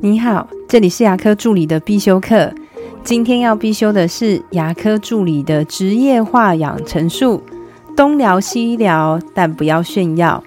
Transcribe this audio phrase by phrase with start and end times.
[0.00, 2.52] 你好，这里是牙科助理的必修课。
[3.02, 7.42] 今天要必修的是牙科助理的职业化养成术，
[7.96, 10.40] 东聊西聊，但不要炫耀。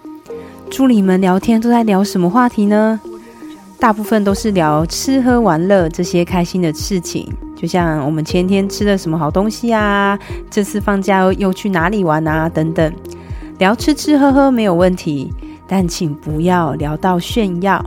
[0.69, 2.97] 助理们聊天都在聊什么话题呢？
[3.77, 10.17] 大部分都是聊吃喝玩乐这些开心的事情，就像我们前天吃了什么好东西啊，
[10.49, 12.93] 这次放假又去哪里玩啊，等等。
[13.57, 15.29] 聊吃吃喝喝没有问题，
[15.67, 17.85] 但请不要聊到炫耀。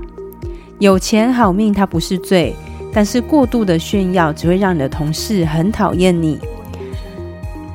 [0.78, 2.54] 有钱好命它不是罪。
[2.96, 6.38] 但是过度的炫耀只会让你的同事很讨厌你。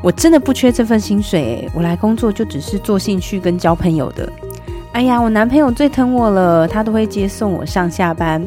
[0.01, 4.31] 我真的不缺这份薪水，我来工作就只是做兴趣跟交朋友的。
[4.93, 8.41] 哎呀，我男朋友最疼我了，他都会接送我上下班。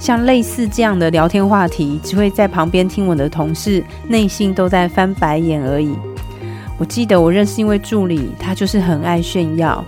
[0.00, 5.94] 像类似这样的聊天话题，只会在旁边听我的同事内心都在翻白眼而已。
[6.78, 9.84] 我记得我认识一位助理，他就是很爱炫耀，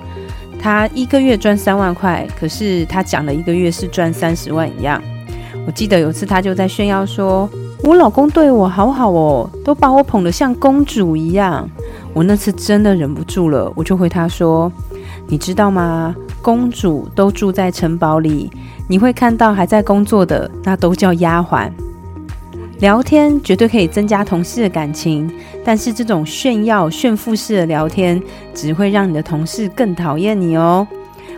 [0.61, 5.03] 他一个月赚三万块，可是他讲的一个月是赚三十万一样。
[5.67, 7.49] 我记得有次，他就在炫耀说
[7.83, 11.69] ：“我老公对我好好哦，都把我捧得像公主一样。”
[12.13, 14.71] 我那次真的忍不住了，我就回他说
[15.29, 16.15] ：“你知道吗？
[16.43, 18.51] 公主都住在城堡里，
[18.89, 21.71] 你会看到还在工作的，那都叫丫鬟。”
[22.81, 25.31] 聊天绝对可以增加同事的感情，
[25.63, 28.21] 但是这种炫耀、炫富式的聊天，
[28.55, 30.87] 只会让你的同事更讨厌你哦。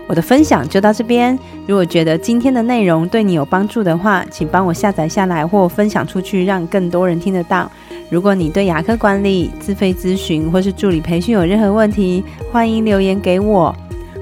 [0.07, 1.37] 我的分享就到这边。
[1.67, 7.69] 如果觉得今天的内容对你有帮助的话，请帮我下载下来或分享出去，让更多人听得到。
[8.09, 13.75] 如果你对牙科管理、自费咨询或是助理培训有任何问题，欢迎留言给我，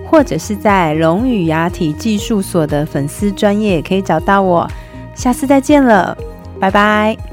[0.07, 4.67] 或者是在龙语牙体技术所的粉丝专业可以找到我。
[5.15, 6.17] 下次再见了，
[6.61, 7.30] 拜拜。